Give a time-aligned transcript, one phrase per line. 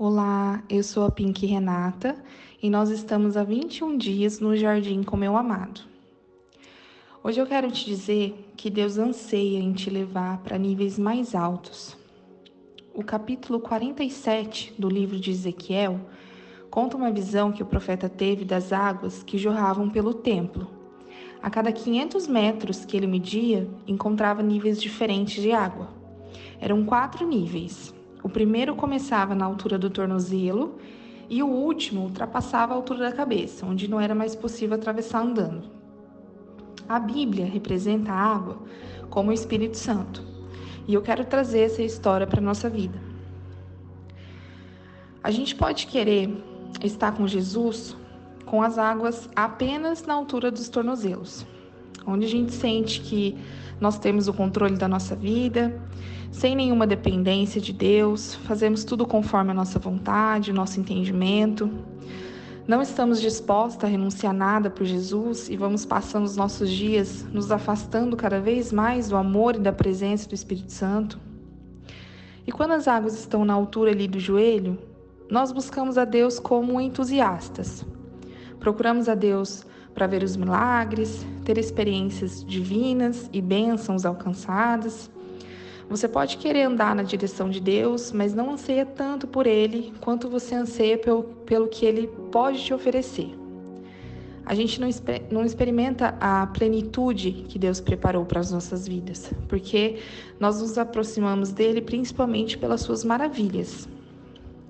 [0.00, 2.14] Olá, eu sou a Pink Renata
[2.62, 5.80] e nós estamos há 21 dias no Jardim com meu amado.
[7.20, 11.96] Hoje eu quero te dizer que Deus anseia em te levar para níveis mais altos.
[12.94, 15.98] O capítulo 47 do livro de Ezequiel
[16.70, 20.70] conta uma visão que o profeta teve das águas que jorravam pelo templo.
[21.42, 25.88] A cada 500 metros que ele media, encontrava níveis diferentes de água.
[26.60, 30.78] Eram quatro níveis o primeiro começava na altura do tornozelo
[31.30, 35.64] e o último ultrapassava a altura da cabeça, onde não era mais possível atravessar andando.
[36.88, 38.58] A Bíblia representa a água
[39.10, 40.22] como o Espírito Santo,
[40.86, 42.98] e eu quero trazer essa história para a nossa vida.
[45.22, 46.30] A gente pode querer
[46.82, 47.96] estar com Jesus
[48.46, 51.46] com as águas apenas na altura dos tornozelos,
[52.06, 53.36] onde a gente sente que
[53.80, 55.80] nós temos o controle da nossa vida,
[56.30, 61.70] sem nenhuma dependência de Deus, fazemos tudo conforme a nossa vontade, nosso entendimento.
[62.66, 67.50] Não estamos dispostos a renunciar nada por Jesus e vamos passando os nossos dias nos
[67.50, 71.18] afastando cada vez mais do amor e da presença do Espírito Santo.
[72.46, 74.78] E quando as águas estão na altura ali do joelho,
[75.30, 77.86] nós buscamos a Deus como entusiastas.
[78.58, 79.66] Procuramos a Deus
[79.98, 85.10] para ver os milagres, ter experiências divinas e bênçãos alcançadas.
[85.90, 90.28] Você pode querer andar na direção de Deus, mas não anseia tanto por Ele quanto
[90.28, 93.36] você anseia pelo, pelo que Ele pode te oferecer.
[94.46, 94.88] A gente não,
[95.32, 99.96] não experimenta a plenitude que Deus preparou para as nossas vidas, porque
[100.38, 103.88] nós nos aproximamos dele principalmente pelas suas maravilhas.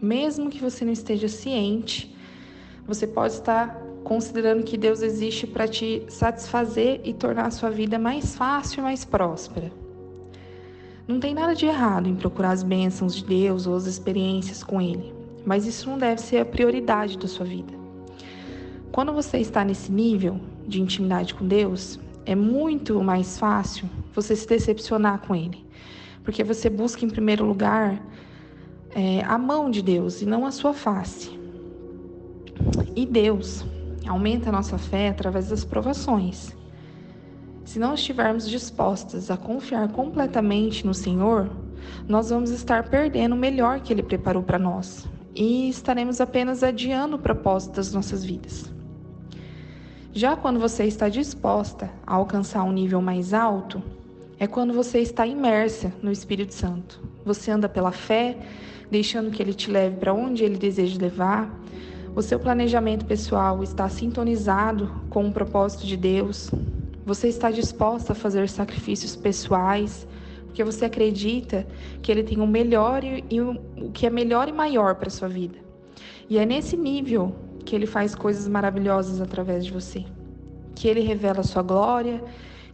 [0.00, 2.16] Mesmo que você não esteja ciente,
[2.86, 7.96] você pode estar considerando que Deus existe para te satisfazer e tornar a sua vida
[7.96, 9.70] mais fácil e mais próspera.
[11.06, 14.80] Não tem nada de errado em procurar as bênçãos de Deus ou as experiências com
[14.80, 15.14] Ele,
[15.46, 17.72] mas isso não deve ser a prioridade da sua vida.
[18.90, 24.48] Quando você está nesse nível de intimidade com Deus, é muito mais fácil você se
[24.48, 25.64] decepcionar com Ele,
[26.24, 28.04] porque você busca em primeiro lugar
[28.92, 31.38] é, a mão de Deus e não a sua face.
[32.96, 33.64] E Deus
[34.06, 36.56] aumenta a nossa fé através das provações.
[37.64, 41.50] Se não estivermos dispostas a confiar completamente no Senhor,
[42.08, 47.16] nós vamos estar perdendo o melhor que Ele preparou para nós e estaremos apenas adiando
[47.16, 48.72] o propósito das nossas vidas.
[50.12, 53.80] Já quando você está disposta a alcançar um nível mais alto,
[54.38, 57.00] é quando você está imersa no Espírito Santo.
[57.24, 58.36] Você anda pela fé,
[58.90, 61.54] deixando que Ele te leve para onde Ele deseja levar
[62.14, 66.50] o seu planejamento pessoal está sintonizado com o propósito de Deus?
[67.06, 70.06] Você está disposta a fazer sacrifícios pessoais
[70.46, 71.66] porque você acredita
[72.02, 75.58] que Ele tem o melhor e o que é melhor e maior para sua vida?
[76.28, 77.34] E é nesse nível
[77.64, 80.04] que Ele faz coisas maravilhosas através de você,
[80.74, 82.22] que Ele revela a sua glória,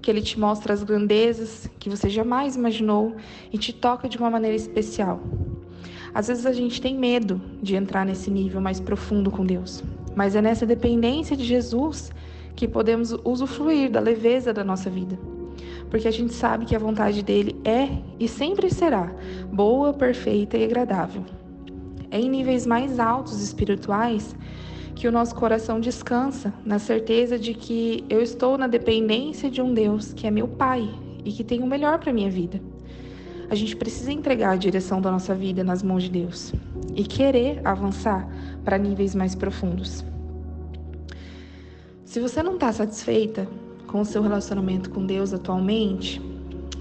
[0.00, 3.16] que Ele te mostra as grandezas que você jamais imaginou
[3.52, 5.20] e te toca de uma maneira especial.
[6.16, 9.84] Às vezes a gente tem medo de entrar nesse nível mais profundo com Deus,
[10.14, 12.10] mas é nessa dependência de Jesus
[12.54, 15.18] que podemos usufruir da leveza da nossa vida.
[15.90, 19.14] Porque a gente sabe que a vontade dele é e sempre será
[19.52, 21.22] boa, perfeita e agradável.
[22.10, 24.34] É em níveis mais altos espirituais
[24.94, 29.74] que o nosso coração descansa na certeza de que eu estou na dependência de um
[29.74, 30.88] Deus que é meu Pai
[31.26, 32.58] e que tem o melhor para minha vida
[33.48, 36.52] a gente precisa entregar a direção da nossa vida nas mãos de Deus
[36.94, 38.28] e querer avançar
[38.64, 40.04] para níveis mais profundos.
[42.04, 43.46] Se você não está satisfeita
[43.86, 46.20] com o seu relacionamento com Deus atualmente,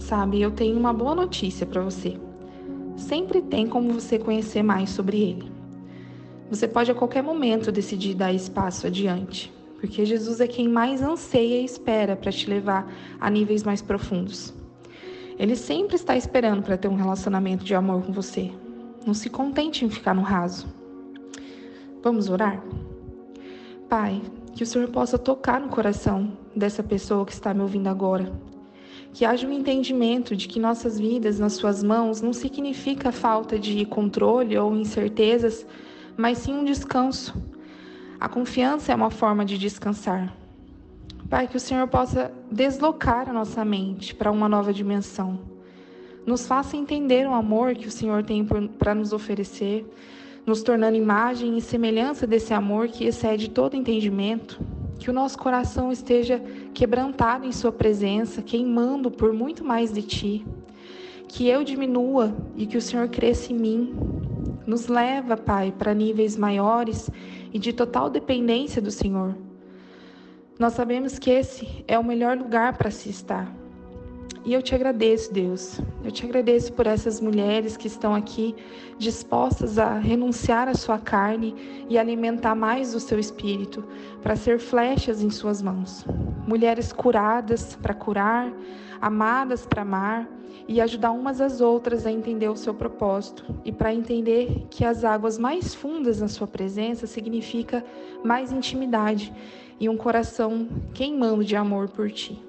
[0.00, 2.16] sabe, eu tenho uma boa notícia para você.
[2.96, 5.52] Sempre tem como você conhecer mais sobre Ele.
[6.50, 11.60] Você pode a qualquer momento decidir dar espaço adiante, porque Jesus é quem mais anseia
[11.60, 14.57] e espera para te levar a níveis mais profundos.
[15.38, 18.50] Ele sempre está esperando para ter um relacionamento de amor com você.
[19.06, 20.66] Não se contente em ficar no raso.
[22.02, 22.62] Vamos orar?
[23.88, 24.20] Pai,
[24.54, 28.32] que o Senhor possa tocar no coração dessa pessoa que está me ouvindo agora.
[29.12, 33.84] Que haja um entendimento de que nossas vidas nas Suas mãos não significa falta de
[33.86, 35.64] controle ou incertezas,
[36.16, 37.32] mas sim um descanso.
[38.18, 40.34] A confiança é uma forma de descansar.
[41.28, 45.38] Pai, que o Senhor possa deslocar a nossa mente para uma nova dimensão.
[46.24, 48.46] Nos faça entender o amor que o Senhor tem
[48.78, 49.86] para nos oferecer,
[50.46, 54.58] nos tornando imagem e semelhança desse amor que excede todo entendimento.
[54.98, 56.42] Que o nosso coração esteja
[56.72, 60.46] quebrantado em Sua presença, queimando por muito mais de Ti.
[61.28, 63.94] Que eu diminua e que o Senhor cresça em mim.
[64.66, 67.10] nos leva, Pai, para níveis maiores
[67.52, 69.34] e de total dependência do Senhor.
[70.58, 73.57] Nós sabemos que esse é o melhor lugar para se estar.
[74.44, 75.80] E eu te agradeço, Deus.
[76.04, 78.54] Eu te agradeço por essas mulheres que estão aqui
[78.98, 81.54] dispostas a renunciar à sua carne
[81.88, 83.84] e alimentar mais o seu espírito,
[84.22, 86.04] para ser flechas em suas mãos.
[86.46, 88.52] Mulheres curadas para curar,
[89.00, 90.28] amadas para amar
[90.66, 95.04] e ajudar umas às outras a entender o seu propósito e para entender que as
[95.04, 97.84] águas mais fundas na sua presença significa
[98.24, 99.32] mais intimidade
[99.80, 102.42] e um coração queimando de amor por ti.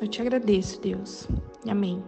[0.00, 1.28] Eu te agradeço, Deus.
[1.68, 2.02] Amém.